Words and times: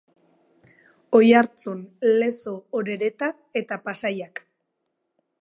Oiartzun, 1.19 1.83
Lezo, 2.21 2.55
Orereta 2.81 3.31
eta 3.63 3.79
Pasaiak. 3.87 4.45